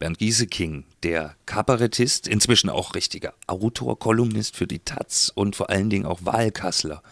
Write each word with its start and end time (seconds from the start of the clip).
Bernd 0.00 0.18
Gieseking, 0.18 0.84
der 1.02 1.36
Kabarettist, 1.44 2.26
inzwischen 2.26 2.70
auch 2.70 2.94
richtiger 2.94 3.34
Autor, 3.46 3.98
Kolumnist 3.98 4.56
für 4.56 4.66
die 4.66 4.78
Taz 4.78 5.30
und 5.34 5.54
vor 5.54 5.68
allen 5.68 5.90
Dingen 5.90 6.06
auch 6.06 6.20
Wahlkassler 6.24 7.02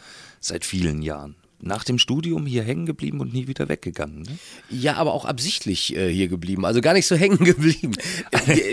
seit 0.41 0.65
vielen 0.65 1.03
Jahren 1.03 1.37
nach 1.61 1.85
dem 1.85 1.99
Studium 1.99 2.47
hier 2.47 2.63
hängen 2.63 2.87
geblieben 2.87 3.21
und 3.21 3.33
nie 3.33 3.49
wieder 3.49 3.69
weggegangen. 3.69 4.23
Ne? 4.23 4.39
Ja, 4.71 4.95
aber 4.95 5.13
auch 5.13 5.25
absichtlich 5.25 5.97
äh, 5.97 6.13
hier 6.13 6.29
geblieben, 6.29 6.65
also 6.65 6.81
gar 6.81 6.93
nicht 6.93 7.07
so 7.07 7.17
hängen 7.17 7.45
geblieben. 7.45 7.95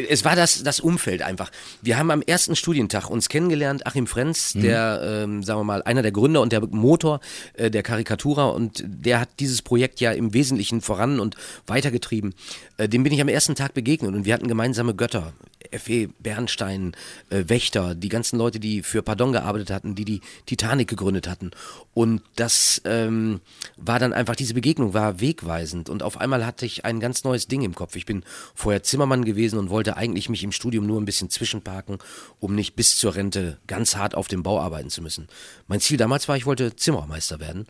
Es 0.10 0.24
war 0.24 0.36
das, 0.36 0.64
das 0.64 0.80
Umfeld 0.80 1.22
einfach. 1.22 1.52
Wir 1.82 1.98
haben 1.98 2.12
am 2.12 2.22
ersten 2.22 2.56
Studientag 2.56 3.10
uns 3.10 3.28
kennengelernt, 3.30 3.86
Achim 3.86 4.08
Frenz, 4.08 4.56
mhm. 4.56 4.62
der, 4.62 5.02
ähm, 5.24 5.44
sagen 5.44 5.60
wir 5.60 5.64
mal, 5.64 5.84
einer 5.84 6.02
der 6.02 6.12
Gründer 6.12 6.42
und 6.42 6.52
der 6.52 6.62
Motor 6.66 7.20
äh, 7.54 7.70
der 7.70 7.84
Karikatura 7.84 8.46
und 8.50 8.84
der 8.86 9.20
hat 9.20 9.30
dieses 9.40 9.62
Projekt 9.62 10.00
ja 10.00 10.12
im 10.12 10.34
Wesentlichen 10.34 10.82
voran 10.82 11.20
und 11.20 11.36
weitergetrieben. 11.68 12.34
Äh, 12.78 12.88
dem 12.88 13.04
bin 13.04 13.14
ich 13.14 13.22
am 13.22 13.28
ersten 13.28 13.56
Tag 13.56 13.74
begegnet 13.74 14.14
und 14.14 14.26
wir 14.26 14.34
hatten 14.34 14.48
gemeinsame 14.48 14.96
Götter. 14.96 15.34
F.E. 15.72 16.10
Bernstein, 16.20 16.96
äh, 17.30 17.44
Wächter, 17.48 17.96
die 17.96 18.10
ganzen 18.10 18.38
Leute, 18.38 18.60
die 18.60 18.84
für 18.84 19.02
Pardon 19.02 19.32
gearbeitet 19.32 19.72
hatten, 19.72 19.96
die 19.96 20.06
die 20.06 20.22
Titanic 20.46 20.88
gegründet 20.88 21.28
hatten. 21.28 21.52
Und 21.94 22.22
das 22.36 22.82
ähm, 22.86 23.42
war 23.78 24.00
dann 24.00 24.14
einfach, 24.14 24.36
diese 24.36 24.54
Begegnung 24.54 24.94
war 24.94 25.20
wegweisend. 25.22 25.90
Und 25.90 26.04
auf 26.04 26.18
einmal 26.20 26.46
hatte 26.46 26.66
ich 26.66 26.86
ein 26.86 27.00
ganz 27.00 27.24
neues 27.24 27.48
Ding 27.48 27.62
im 27.62 27.76
Kopf. 27.76 27.96
Ich 27.96 28.06
bin 28.06 28.24
vorher 28.54 28.84
Zimmermann 28.84 29.26
gewesen 29.26 29.60
und 29.60 29.70
wollte 29.70 29.98
eigentlich 29.98 30.30
mich 30.30 30.44
im 30.44 30.52
Studium 30.52 30.86
nur 30.86 31.00
ein 31.00 31.06
bisschen 31.06 31.30
zwischenparken, 31.30 32.00
um 32.40 32.56
nicht 32.56 32.76
bis 32.76 32.98
zur 32.98 33.16
Rente 33.16 33.58
ganz 33.68 33.96
hart 33.96 34.16
auf 34.16 34.28
dem 34.28 34.44
Bau 34.44 34.60
arbeiten 34.60 34.90
zu 34.90 35.02
müssen. 35.02 35.28
Mein 35.68 35.80
Ziel 35.80 35.98
damals 35.98 36.28
war, 36.28 36.38
ich 36.38 36.46
wollte 36.46 36.76
Zimmermeister 36.76 37.40
werden 37.40 37.66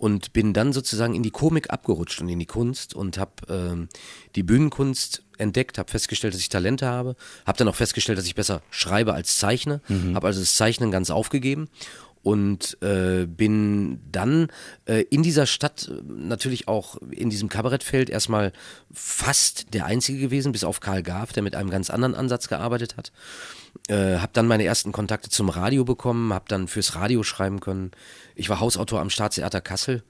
und 0.00 0.32
bin 0.32 0.54
dann 0.54 0.72
sozusagen 0.72 1.14
in 1.14 1.22
die 1.22 1.30
Komik 1.30 1.70
abgerutscht 1.70 2.22
und 2.22 2.28
in 2.30 2.38
die 2.38 2.46
Kunst 2.46 2.94
und 2.94 3.18
habe 3.18 3.32
ähm, 3.50 3.88
die 4.34 4.42
Bühnenkunst 4.42 5.22
entdeckt, 5.40 5.78
habe 5.78 5.90
festgestellt, 5.90 6.34
dass 6.34 6.40
ich 6.40 6.48
Talente 6.48 6.86
habe, 6.86 7.16
habe 7.46 7.58
dann 7.58 7.68
auch 7.68 7.74
festgestellt, 7.74 8.18
dass 8.18 8.26
ich 8.26 8.34
besser 8.34 8.62
schreibe 8.70 9.14
als 9.14 9.38
zeichne, 9.38 9.80
mhm. 9.88 10.14
habe 10.14 10.26
also 10.26 10.40
das 10.40 10.54
Zeichnen 10.54 10.90
ganz 10.90 11.10
aufgegeben 11.10 11.68
und 12.22 12.76
äh, 12.82 13.26
bin 13.26 14.00
dann 14.10 14.48
äh, 14.84 15.02
in 15.10 15.22
dieser 15.22 15.46
Stadt 15.46 15.90
natürlich 16.06 16.68
auch 16.68 16.96
in 17.10 17.30
diesem 17.30 17.48
Kabarettfeld 17.48 18.10
erstmal 18.10 18.52
fast 18.92 19.72
der 19.72 19.86
Einzige 19.86 20.18
gewesen, 20.18 20.52
bis 20.52 20.64
auf 20.64 20.80
Karl 20.80 21.02
Garf, 21.02 21.32
der 21.32 21.42
mit 21.42 21.54
einem 21.54 21.70
ganz 21.70 21.88
anderen 21.88 22.14
Ansatz 22.14 22.48
gearbeitet 22.48 22.96
hat. 22.96 23.10
Äh, 23.88 24.18
habe 24.18 24.32
dann 24.34 24.46
meine 24.46 24.64
ersten 24.64 24.92
Kontakte 24.92 25.30
zum 25.30 25.48
Radio 25.48 25.84
bekommen, 25.84 26.34
habe 26.34 26.44
dann 26.48 26.68
fürs 26.68 26.94
Radio 26.94 27.22
schreiben 27.22 27.60
können. 27.60 27.92
Ich 28.34 28.50
war 28.50 28.60
Hausautor 28.60 29.00
am 29.00 29.10
Staatstheater 29.10 29.62
Kassel. 29.62 30.02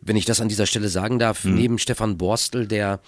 Wenn 0.00 0.16
ich 0.16 0.24
das 0.24 0.40
an 0.40 0.48
dieser 0.48 0.66
Stelle 0.66 0.88
sagen 0.88 1.18
darf, 1.18 1.44
mhm. 1.44 1.54
neben 1.54 1.78
Stefan 1.78 2.18
Borstel, 2.18 2.66
der 2.66 3.00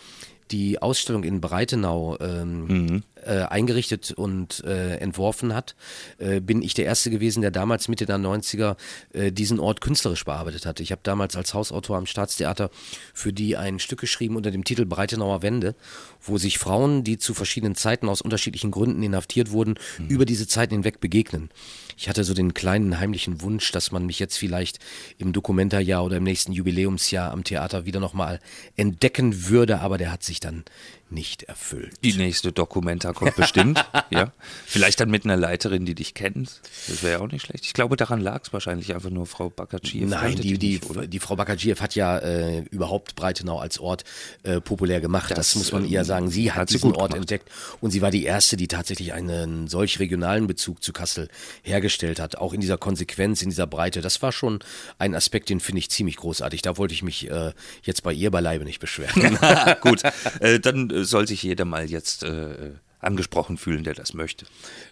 die 0.51 0.81
Ausstellung 0.81 1.25
in 1.25 1.41
Breitenau 1.41 2.19
ähm, 2.21 2.65
mhm. 2.67 3.03
Äh, 3.29 3.43
eingerichtet 3.43 4.13
und 4.13 4.65
äh, 4.65 4.97
entworfen 4.97 5.55
hat, 5.55 5.77
äh, 6.19 6.41
bin 6.41 6.63
ich 6.63 6.75
der 6.75 6.87
Erste 6.87 7.11
gewesen, 7.11 7.43
der 7.43 7.51
damals 7.51 7.89
Mitte 7.89 8.07
der 8.07 8.17
90er 8.17 8.77
äh, 9.13 9.31
diesen 9.31 9.61
Ort 9.61 9.81
künstlerisch 9.81 10.25
bearbeitet 10.25 10.65
hat. 10.65 10.81
Ich 10.81 10.93
habe 10.93 11.03
damals 11.05 11.37
als 11.37 11.53
Hausautor 11.53 11.99
am 11.99 12.07
Staatstheater 12.07 12.71
für 13.13 13.33
die 13.33 13.57
ein 13.57 13.79
Stück 13.79 14.01
geschrieben 14.01 14.37
unter 14.37 14.51
dem 14.51 14.65
Titel 14.65 14.87
Breitenauer 14.87 15.43
Wende, 15.43 15.75
wo 16.23 16.39
sich 16.39 16.59
Frauen, 16.59 17.05
die 17.05 17.19
zu 17.19 17.35
verschiedenen 17.35 17.75
Zeiten 17.75 18.09
aus 18.09 18.23
unterschiedlichen 18.23 18.71
Gründen 18.71 19.03
inhaftiert 19.03 19.51
wurden, 19.51 19.75
mhm. 19.99 20.09
über 20.09 20.25
diese 20.25 20.49
Zeiten 20.49 20.75
hinweg 20.75 21.01
begegnen. 21.01 21.51
Ich 21.97 22.09
hatte 22.09 22.25
so 22.25 22.33
den 22.33 22.55
kleinen 22.55 23.01
heimlichen 23.01 23.43
Wunsch, 23.43 23.73
dass 23.73 23.91
man 23.91 24.07
mich 24.07 24.21
jetzt 24.21 24.39
vielleicht 24.39 24.79
im 25.19 25.33
Dokumentarjahr 25.33 26.05
oder 26.05 26.19
im 26.19 26.25
nächsten 26.25 26.53
Jubiläumsjahr 26.53 27.33
am 27.33 27.45
Theater 27.45 27.87
wieder 27.87 27.99
nochmal 28.01 28.39
entdecken 28.77 29.49
würde, 29.49 29.81
aber 29.81 29.99
der 29.99 30.13
hat 30.13 30.23
sich 30.23 30.39
dann 30.39 30.65
nicht 31.11 31.45
erfüllt. 31.45 31.95
Die 32.05 32.13
nächste 32.13 32.53
Dokumenta 32.53 33.13
kommt 33.19 33.37
bestimmt, 33.37 33.85
ja. 34.11 34.33
Vielleicht 34.67 35.01
dann 35.01 35.11
mit 35.11 35.25
einer 35.25 35.37
Leiterin, 35.37 35.85
die 35.85 35.95
dich 35.95 36.15
kennt. 36.15 36.61
Das 36.87 37.03
wäre 37.03 37.19
ja 37.19 37.25
auch 37.25 37.31
nicht 37.31 37.47
schlecht. 37.47 37.65
Ich 37.65 37.73
glaube, 37.73 37.97
daran 37.97 38.21
lag 38.21 38.43
es 38.45 38.53
wahrscheinlich 38.53 38.95
einfach 38.95 39.11
nur 39.11 39.27
Frau 39.27 39.51
Bakaciev. 39.51 40.09
Nein, 40.09 40.37
die, 40.37 40.57
die, 40.57 40.81
nicht, 40.81 41.13
die 41.13 41.19
Frau 41.19 41.35
Bakaciev 41.35 41.81
hat 41.81 41.95
ja 41.95 42.19
äh, 42.19 42.61
überhaupt 42.71 43.17
Breitenau 43.17 43.59
als 43.59 43.81
Ort 43.81 44.05
äh, 44.45 44.61
populär 44.61 45.01
gemacht. 45.01 45.33
Das, 45.33 45.37
das, 45.39 45.57
muss 45.57 45.73
man 45.73 45.85
ähm, 45.85 45.91
ihr 45.91 46.05
sagen. 46.05 46.31
Sie 46.31 46.53
hat, 46.53 46.61
hat 46.61 46.71
diesen 46.71 46.93
Ort 46.93 47.11
gemacht. 47.11 47.17
entdeckt 47.17 47.51
und 47.81 47.91
sie 47.91 48.03
war 48.03 48.11
die 48.11 48.25
erste, 48.25 48.57
die 48.57 48.69
tatsächlich 48.69 49.13
einen 49.13 49.67
solch 49.67 49.99
regionalen 49.99 50.47
Bezug 50.47 50.83
zu 50.83 50.93
Kassel 50.93 51.29
hergestellt 51.63 52.21
hat. 52.21 52.39
Auch 52.39 52.53
in 52.53 52.61
dieser 52.61 52.79
Konsequenz, 52.79 53.43
in 53.43 53.51
dieser 53.51 53.67
Breite. 53.67 54.01
Das 54.01 54.23
war 54.23 54.31
schon 54.31 54.61
ein 54.99 55.15
Aspekt, 55.15 55.49
den 55.49 55.59
finde 55.59 55.81
ich 55.81 55.91
ziemlich 55.91 56.17
großartig. 56.17 56.63
Da 56.63 56.77
wollte 56.77 56.95
ich 56.95 57.03
mich 57.03 57.29
äh, 57.29 57.53
jetzt 57.83 58.05
bei 58.05 58.13
ihr 58.13 58.31
beileibe 58.31 58.65
nicht 58.65 58.79
beschweren. 58.79 59.39
Gut, 59.81 60.03
äh, 60.39 60.61
dann 60.61 61.05
soll 61.05 61.27
sich 61.27 61.43
jeder 61.43 61.65
mal 61.65 61.91
jetzt 61.91 62.23
äh, 62.23 62.75
angesprochen 63.01 63.59
fühlen, 63.59 63.85
der 63.85 63.95
das 63.95 64.15
möchte. 64.15 64.47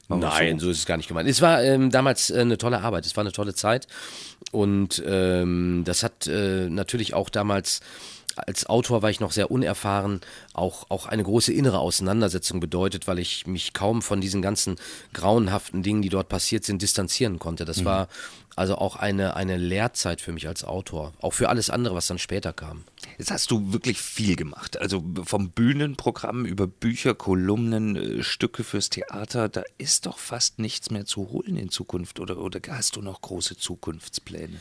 Nein, 0.08 0.58
so. 0.58 0.66
so. 0.66 0.70
ist 0.70 0.78
es 0.78 0.86
gar 0.86 0.96
nicht 0.96 1.08
gemeint. 1.08 1.28
Es 1.28 1.42
war 1.42 1.62
ähm, 1.62 1.90
damals 1.90 2.30
äh, 2.30 2.40
eine 2.40 2.58
tolle 2.58 2.80
Arbeit, 2.80 3.06
es 3.06 3.16
war 3.16 3.22
eine 3.22 3.32
tolle 3.32 3.54
Zeit 3.54 3.86
und 4.52 5.02
ähm, 5.06 5.82
das 5.84 6.02
hat 6.02 6.26
äh, 6.26 6.68
natürlich 6.68 7.14
auch 7.14 7.30
damals 7.30 7.80
als 8.36 8.66
Autor 8.66 9.02
war 9.02 9.10
ich 9.10 9.20
noch 9.20 9.32
sehr 9.32 9.50
unerfahren, 9.50 10.20
auch, 10.52 10.90
auch 10.90 11.06
eine 11.06 11.22
große 11.22 11.52
innere 11.52 11.78
Auseinandersetzung 11.78 12.60
bedeutet, 12.60 13.06
weil 13.06 13.18
ich 13.18 13.46
mich 13.46 13.72
kaum 13.72 14.02
von 14.02 14.20
diesen 14.20 14.42
ganzen 14.42 14.76
grauenhaften 15.12 15.82
Dingen, 15.82 16.02
die 16.02 16.08
dort 16.08 16.28
passiert 16.28 16.64
sind, 16.64 16.82
distanzieren 16.82 17.38
konnte. 17.38 17.64
Das 17.64 17.80
mhm. 17.80 17.86
war 17.86 18.08
also 18.56 18.76
auch 18.76 18.96
eine, 18.96 19.36
eine 19.36 19.58
Lehrzeit 19.58 20.22
für 20.22 20.32
mich 20.32 20.48
als 20.48 20.64
Autor, 20.64 21.12
auch 21.20 21.34
für 21.34 21.50
alles 21.50 21.68
andere, 21.68 21.94
was 21.94 22.06
dann 22.06 22.18
später 22.18 22.54
kam. 22.54 22.84
Jetzt 23.18 23.30
hast 23.30 23.50
du 23.50 23.72
wirklich 23.72 24.00
viel 24.00 24.34
gemacht. 24.34 24.78
Also 24.78 25.04
vom 25.24 25.50
Bühnenprogramm 25.50 26.46
über 26.46 26.66
Bücher, 26.66 27.14
Kolumnen, 27.14 27.96
äh, 27.96 28.22
Stücke 28.22 28.64
fürs 28.64 28.88
Theater, 28.88 29.50
da 29.50 29.62
ist 29.76 30.06
doch 30.06 30.18
fast 30.18 30.58
nichts 30.58 30.90
mehr 30.90 31.04
zu 31.04 31.28
holen 31.28 31.56
in 31.56 31.68
Zukunft. 31.68 32.18
Oder, 32.18 32.38
oder 32.38 32.60
hast 32.70 32.96
du 32.96 33.02
noch 33.02 33.20
große 33.20 33.58
Zukunftspläne? 33.58 34.58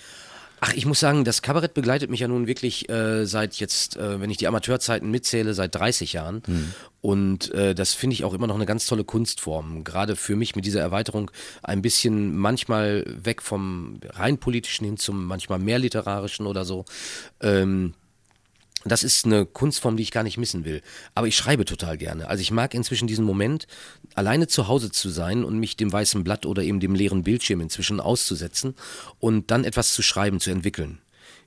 Ach, 0.67 0.73
ich 0.73 0.87
muss 0.87 0.99
sagen, 0.99 1.25
das 1.25 1.43
Kabarett 1.43 1.75
begleitet 1.75 2.09
mich 2.09 2.21
ja 2.21 2.27
nun 2.27 2.47
wirklich 2.47 2.89
äh, 2.89 3.27
seit 3.27 3.53
jetzt, 3.57 3.97
äh, 3.97 4.19
wenn 4.19 4.31
ich 4.31 4.37
die 4.37 4.47
Amateurzeiten 4.47 5.11
mitzähle, 5.11 5.53
seit 5.53 5.75
30 5.75 6.13
Jahren. 6.13 6.41
Mhm. 6.47 6.73
Und 7.01 7.51
äh, 7.51 7.75
das 7.75 7.93
finde 7.93 8.15
ich 8.15 8.23
auch 8.23 8.33
immer 8.33 8.47
noch 8.47 8.55
eine 8.55 8.65
ganz 8.65 8.87
tolle 8.87 9.03
Kunstform. 9.03 9.83
Gerade 9.83 10.15
für 10.15 10.35
mich 10.35 10.55
mit 10.55 10.65
dieser 10.65 10.81
Erweiterung 10.81 11.29
ein 11.61 11.83
bisschen 11.83 12.35
manchmal 12.35 13.05
weg 13.05 13.43
vom 13.43 13.99
rein 14.13 14.39
politischen 14.39 14.85
hin 14.85 14.97
zum 14.97 15.25
manchmal 15.25 15.59
mehr 15.59 15.77
literarischen 15.77 16.47
oder 16.47 16.65
so. 16.65 16.85
Ähm, 17.41 17.93
das 18.85 19.03
ist 19.03 19.25
eine 19.25 19.45
Kunstform, 19.45 19.97
die 19.97 20.03
ich 20.03 20.11
gar 20.11 20.23
nicht 20.23 20.37
missen 20.37 20.63
will. 20.63 20.81
Aber 21.15 21.27
ich 21.27 21.35
schreibe 21.35 21.65
total 21.65 21.97
gerne. 21.97 22.27
Also 22.27 22.41
ich 22.41 22.51
mag 22.51 22.73
inzwischen 22.73 23.07
diesen 23.07 23.25
Moment, 23.25 23.67
alleine 24.13 24.47
zu 24.47 24.67
Hause 24.67 24.91
zu 24.91 25.09
sein 25.09 25.43
und 25.43 25.59
mich 25.59 25.75
dem 25.75 25.91
weißen 25.91 26.23
Blatt 26.23 26.45
oder 26.45 26.63
eben 26.63 26.79
dem 26.79 26.95
leeren 26.95 27.23
Bildschirm 27.23 27.61
inzwischen 27.61 27.99
auszusetzen 27.99 28.75
und 29.19 29.51
dann 29.51 29.63
etwas 29.63 29.93
zu 29.93 30.01
schreiben, 30.01 30.39
zu 30.39 30.51
entwickeln. 30.51 30.99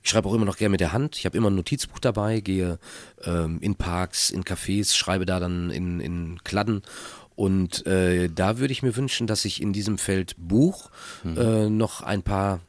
Ich 0.03 0.11
schreibe 0.11 0.29
auch 0.29 0.33
immer 0.33 0.45
noch 0.45 0.57
gerne 0.57 0.71
mit 0.71 0.79
der 0.79 0.93
Hand. 0.93 1.17
Ich 1.17 1.25
habe 1.25 1.37
immer 1.37 1.49
ein 1.49 1.55
Notizbuch 1.55 1.99
dabei, 1.99 2.39
gehe 2.39 2.79
ähm, 3.23 3.59
in 3.61 3.75
Parks, 3.75 4.29
in 4.29 4.43
Cafés, 4.43 4.95
schreibe 4.95 5.25
da 5.25 5.39
dann 5.39 5.71
in, 5.71 5.99
in 5.99 6.43
Kladden 6.43 6.83
und 7.39 7.87
äh, 7.87 8.27
da 8.27 8.57
würde 8.57 8.73
ich 8.73 8.83
mir 8.83 8.97
wünschen, 8.97 9.25
dass 9.25 9.45
ich 9.45 9.61
in 9.61 9.71
diesem 9.71 9.97
Feld 9.97 10.35
Buch 10.37 10.89
mhm. 11.23 11.37
äh, 11.37 11.69
noch 11.69 12.01
ein 12.01 12.21
paar 12.21 12.59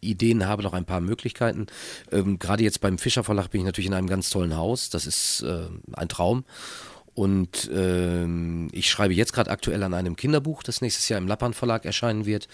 Ideen 0.00 0.46
habe, 0.46 0.62
noch 0.62 0.72
ein 0.72 0.84
paar 0.84 1.00
Möglichkeiten. 1.00 1.66
Ähm, 2.12 2.38
Gerade 2.38 2.62
jetzt 2.62 2.80
beim 2.80 2.98
Fischer 2.98 3.24
Verlag 3.24 3.50
bin 3.50 3.60
ich 3.60 3.66
natürlich 3.66 3.88
in 3.88 3.94
einem 3.94 4.08
ganz 4.08 4.30
tollen 4.30 4.56
Haus. 4.56 4.90
Das 4.90 5.06
ist 5.06 5.42
äh, 5.42 5.66
ein 5.92 6.08
Traum. 6.08 6.44
Und 7.14 7.70
ähm, 7.72 8.68
ich 8.72 8.90
schreibe 8.90 9.14
jetzt 9.14 9.32
gerade 9.32 9.50
aktuell 9.50 9.82
an 9.82 9.94
einem 9.94 10.16
Kinderbuch, 10.16 10.62
das 10.62 10.82
nächstes 10.82 11.08
Jahr 11.08 11.18
im 11.18 11.26
Lappan 11.26 11.54
Verlag 11.54 11.86
erscheinen 11.86 12.26
wird. 12.26 12.46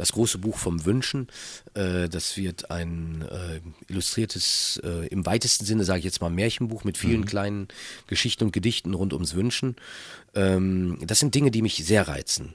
Das 0.00 0.12
große 0.12 0.38
Buch 0.38 0.56
vom 0.56 0.86
Wünschen. 0.86 1.28
Äh, 1.74 2.08
das 2.08 2.38
wird 2.38 2.70
ein 2.70 3.22
äh, 3.30 3.60
illustriertes, 3.92 4.80
äh, 4.82 5.06
im 5.08 5.26
weitesten 5.26 5.66
Sinne 5.66 5.84
sage 5.84 5.98
ich 5.98 6.06
jetzt 6.06 6.22
mal 6.22 6.30
Märchenbuch 6.30 6.84
mit 6.84 6.96
vielen 6.96 7.20
mhm. 7.20 7.26
kleinen 7.26 7.68
Geschichten 8.06 8.44
und 8.44 8.52
Gedichten 8.52 8.94
rund 8.94 9.12
ums 9.12 9.34
Wünschen. 9.34 9.76
Ähm, 10.34 10.96
das 11.04 11.18
sind 11.18 11.34
Dinge, 11.34 11.50
die 11.50 11.60
mich 11.60 11.84
sehr 11.84 12.08
reizen. 12.08 12.54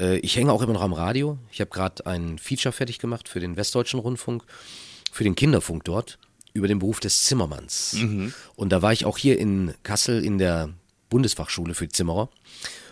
Äh, 0.00 0.18
ich 0.18 0.34
hänge 0.34 0.50
auch 0.52 0.62
immer 0.62 0.72
noch 0.72 0.82
am 0.82 0.92
Radio. 0.92 1.38
Ich 1.52 1.60
habe 1.60 1.70
gerade 1.70 2.06
ein 2.06 2.38
Feature 2.38 2.72
fertig 2.72 2.98
gemacht 2.98 3.28
für 3.28 3.38
den 3.38 3.56
Westdeutschen 3.56 4.00
Rundfunk, 4.00 4.42
für 5.12 5.22
den 5.22 5.36
Kinderfunk 5.36 5.84
dort, 5.84 6.18
über 6.54 6.66
den 6.66 6.80
Beruf 6.80 6.98
des 6.98 7.22
Zimmermanns. 7.22 7.92
Mhm. 7.92 8.34
Und 8.56 8.70
da 8.70 8.82
war 8.82 8.92
ich 8.92 9.04
auch 9.04 9.16
hier 9.16 9.38
in 9.38 9.74
Kassel 9.84 10.24
in 10.24 10.38
der 10.38 10.70
Bundesfachschule 11.08 11.74
für 11.74 11.88
Zimmerer. 11.88 12.30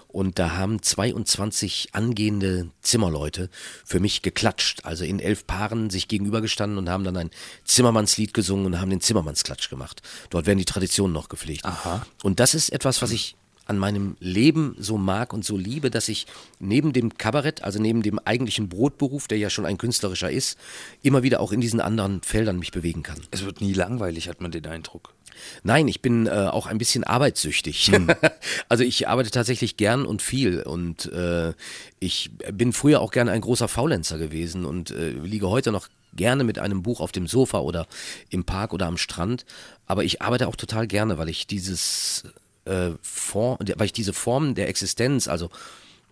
Und 0.09 0.39
da 0.39 0.57
haben 0.57 0.83
22 0.83 1.91
angehende 1.93 2.71
Zimmerleute 2.81 3.51
für 3.85 4.01
mich 4.01 4.23
geklatscht, 4.23 4.85
also 4.85 5.05
in 5.05 5.21
elf 5.21 5.47
Paaren 5.47 5.91
sich 5.91 6.09
gegenübergestanden 6.09 6.79
und 6.79 6.89
haben 6.89 7.05
dann 7.05 7.17
ein 7.17 7.31
Zimmermannslied 7.65 8.33
gesungen 8.33 8.67
und 8.67 8.81
haben 8.81 8.91
den 8.91 9.03
Zimmermannsklatsch 9.03 9.69
gemacht. 9.69 10.03
Dort 10.31 10.47
werden 10.47 10.59
die 10.59 10.65
Traditionen 10.65 11.13
noch 11.13 11.29
gepflegt. 11.29 11.65
Aha. 11.65 12.07
Und 12.23 12.41
das 12.41 12.55
ist 12.55 12.71
etwas, 12.71 13.03
was 13.03 13.11
ich 13.11 13.37
an 13.69 13.79
meinem 13.79 14.17
Leben 14.19 14.75
so 14.79 14.99
mag 14.99 15.33
und 15.33 15.45
so 15.45 15.57
liebe, 15.57 15.91
dass 15.91 16.09
ich 16.09 16.27
neben 16.59 16.93
dem 16.93 17.17
Kabarett, 17.17 17.63
also 17.63 17.81
neben 17.81 18.03
dem 18.03 18.19
eigentlichen 18.19 18.69
Brotberuf, 18.69 19.29
der 19.29 19.39
ja 19.39 19.51
schon 19.51 19.67
ein 19.67 19.79
künstlerischer 19.79 20.31
ist, 20.31 20.59
immer 21.03 21.23
wieder 21.23 21.41
auch 21.41 21.53
in 21.53 21.61
diesen 21.61 21.81
anderen 21.81 22.23
Feldern 22.23 22.59
mich 22.59 22.73
bewegen 22.73 23.03
kann. 23.03 23.21
Es 23.31 23.45
wird 23.45 23.61
nie 23.61 23.75
langweilig, 23.75 24.29
hat 24.29 24.41
man 24.41 24.51
den 24.51 24.67
Eindruck. 24.67 25.15
Nein, 25.63 25.87
ich 25.87 26.03
bin 26.03 26.27
äh, 26.27 26.31
auch 26.31 26.67
ein 26.67 26.79
bisschen 26.79 27.05
arbeitssüchtig. 27.05 27.87
Hm. 27.93 28.09
also 28.69 28.85
ich 28.85 29.07
arbeite 29.07 29.31
tatsächlich 29.31 29.77
gern 29.77 30.07
und 30.07 30.23
viel 30.23 30.63
und 30.63 31.13
äh, 31.13 31.53
ich 32.01 32.31
bin 32.53 32.73
früher 32.73 33.01
auch 33.01 33.13
gern 33.13 33.29
ein 33.29 33.41
großer 33.41 33.69
Faulenzer 33.69 34.19
gewesen 34.19 34.65
und 34.65 34.91
äh, 34.91 35.11
liege 35.11 35.49
heute 35.49 35.73
noch 35.73 35.89
gerne 36.15 36.43
mit 36.43 36.59
einem 36.59 36.83
Buch 36.83 37.01
auf 37.01 37.13
dem 37.13 37.27
Sofa 37.27 37.61
oder 37.61 37.87
im 38.31 38.45
Park 38.45 38.73
oder 38.73 38.87
am 38.87 38.97
Strand. 38.97 39.45
Aber 39.87 40.05
ich 40.05 40.23
arbeite 40.23 40.49
auch 40.49 40.57
total 40.57 40.87
gerne, 40.87 41.19
weil 41.19 41.29
ich 41.29 41.47
dieses 41.47 42.25
äh, 42.69 42.91
Form, 43.03 43.59
weil 43.77 43.87
ich 43.87 43.93
diese 43.93 44.13
Form 44.13 44.55
der 44.55 44.69
Existenz, 44.69 45.29
also 45.29 45.51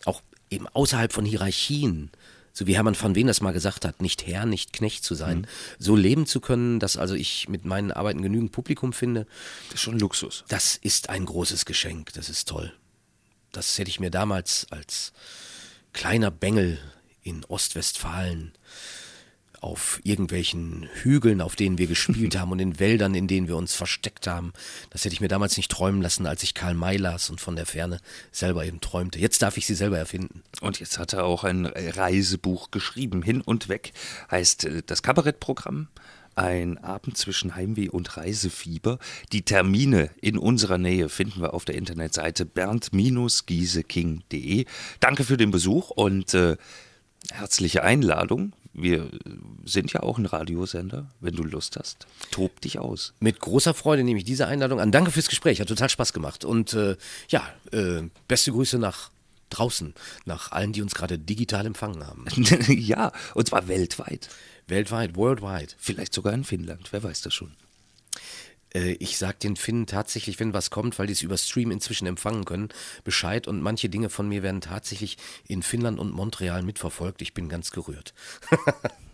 auch 0.04 0.22
eben 0.50 0.66
außerhalb 0.68 1.12
von 1.12 1.24
Hierarchien, 1.24 2.10
so 2.52 2.66
wie 2.66 2.74
Hermann 2.74 2.96
van 2.98 3.14
Ween 3.14 3.26
das 3.26 3.42
mal 3.42 3.52
gesagt 3.52 3.84
hat, 3.84 4.00
nicht 4.00 4.26
Herr, 4.26 4.46
nicht 4.46 4.72
Knecht 4.72 5.04
zu 5.04 5.14
sein, 5.14 5.40
mhm. 5.40 5.46
so 5.78 5.94
leben 5.94 6.26
zu 6.26 6.40
können, 6.40 6.80
dass 6.80 6.96
also 6.96 7.14
ich 7.14 7.48
mit 7.48 7.66
meinen 7.66 7.92
Arbeiten 7.92 8.22
genügend 8.22 8.52
Publikum 8.52 8.94
finde. 8.94 9.26
Das 9.66 9.74
ist 9.74 9.82
schon 9.82 9.98
Luxus. 9.98 10.44
Das 10.48 10.76
ist 10.76 11.10
ein 11.10 11.26
großes 11.26 11.66
Geschenk, 11.66 12.14
das 12.14 12.30
ist 12.30 12.48
toll. 12.48 12.72
Das 13.52 13.78
hätte 13.78 13.90
ich 13.90 14.00
mir 14.00 14.10
damals 14.10 14.66
als 14.70 15.12
kleiner 15.92 16.30
Bengel 16.30 16.78
in 17.22 17.44
Ostwestfalen 17.44 18.52
auf 19.62 20.00
irgendwelchen 20.04 20.88
Hügeln, 21.02 21.40
auf 21.40 21.56
denen 21.56 21.78
wir 21.78 21.86
gespielt 21.86 22.36
haben 22.38 22.52
und 22.52 22.58
in 22.58 22.78
Wäldern, 22.78 23.14
in 23.14 23.28
denen 23.28 23.48
wir 23.48 23.56
uns 23.56 23.74
versteckt 23.74 24.26
haben. 24.26 24.52
Das 24.90 25.04
hätte 25.04 25.14
ich 25.14 25.20
mir 25.20 25.28
damals 25.28 25.56
nicht 25.56 25.70
träumen 25.70 26.02
lassen, 26.02 26.26
als 26.26 26.42
ich 26.42 26.54
Karl 26.54 26.74
May 26.74 26.96
las 26.96 27.30
und 27.30 27.40
von 27.40 27.56
der 27.56 27.66
Ferne 27.66 28.00
selber 28.32 28.64
eben 28.64 28.80
träumte. 28.80 29.18
Jetzt 29.18 29.42
darf 29.42 29.56
ich 29.56 29.66
sie 29.66 29.74
selber 29.74 29.98
erfinden. 29.98 30.42
Und 30.60 30.80
jetzt 30.80 30.98
hat 30.98 31.12
er 31.12 31.24
auch 31.24 31.44
ein 31.44 31.66
Reisebuch 31.66 32.70
geschrieben. 32.70 33.22
Hin 33.22 33.40
und 33.40 33.68
weg 33.68 33.92
heißt 34.30 34.64
äh, 34.64 34.82
das 34.84 35.02
Kabarettprogramm. 35.02 35.88
Ein 36.34 36.78
Abend 36.78 37.16
zwischen 37.16 37.54
Heimweh 37.56 37.88
und 37.88 38.18
Reisefieber. 38.18 38.98
Die 39.32 39.40
Termine 39.40 40.10
in 40.20 40.36
unserer 40.36 40.76
Nähe 40.76 41.08
finden 41.08 41.40
wir 41.40 41.54
auf 41.54 41.64
der 41.64 41.76
Internetseite 41.76 42.44
bernd-gieseking.de. 42.44 44.66
Danke 45.00 45.24
für 45.24 45.38
den 45.38 45.50
Besuch 45.50 45.88
und 45.88 46.34
äh, 46.34 46.58
herzliche 47.30 47.82
Einladung 47.82 48.52
wir 48.76 49.10
sind 49.64 49.92
ja 49.92 50.02
auch 50.02 50.18
ein 50.18 50.26
Radiosender, 50.26 51.10
wenn 51.20 51.34
du 51.34 51.42
Lust 51.42 51.76
hast. 51.76 52.06
Tob 52.30 52.60
dich 52.60 52.78
aus. 52.78 53.14
Mit 53.20 53.40
großer 53.40 53.72
Freude 53.72 54.04
nehme 54.04 54.18
ich 54.18 54.24
diese 54.24 54.46
Einladung 54.46 54.80
an. 54.80 54.92
Danke 54.92 55.10
fürs 55.10 55.28
Gespräch, 55.28 55.60
hat 55.60 55.68
total 55.68 55.88
Spaß 55.88 56.12
gemacht. 56.12 56.44
Und 56.44 56.74
äh, 56.74 56.96
ja, 57.28 57.42
äh, 57.72 58.02
beste 58.28 58.52
Grüße 58.52 58.78
nach 58.78 59.10
draußen, 59.48 59.94
nach 60.26 60.52
allen, 60.52 60.72
die 60.72 60.82
uns 60.82 60.94
gerade 60.94 61.18
digital 61.18 61.64
empfangen 61.64 62.06
haben. 62.06 62.26
ja, 62.68 63.12
und 63.34 63.48
zwar 63.48 63.66
weltweit. 63.66 64.28
Weltweit, 64.68 65.16
worldwide. 65.16 65.72
Vielleicht 65.78 66.12
sogar 66.12 66.34
in 66.34 66.44
Finnland, 66.44 66.88
wer 66.92 67.02
weiß 67.02 67.22
das 67.22 67.32
schon. 67.32 67.52
Äh, 68.76 68.92
ich 68.98 69.18
sage 69.18 69.38
den 69.42 69.56
Finnen 69.56 69.86
tatsächlich, 69.86 70.38
wenn 70.38 70.52
was 70.52 70.70
kommt, 70.70 70.98
weil 70.98 71.06
die 71.06 71.14
es 71.14 71.22
über 71.22 71.36
Stream 71.36 71.70
inzwischen 71.70 72.06
empfangen 72.06 72.44
können, 72.44 72.68
Bescheid 73.04 73.48
und 73.48 73.62
manche 73.62 73.88
Dinge 73.88 74.10
von 74.10 74.28
mir 74.28 74.42
werden 74.42 74.60
tatsächlich 74.60 75.16
in 75.48 75.62
Finnland 75.62 75.98
und 75.98 76.12
Montreal 76.12 76.62
mitverfolgt. 76.62 77.22
Ich 77.22 77.34
bin 77.34 77.48
ganz 77.48 77.70
gerührt. 77.70 78.14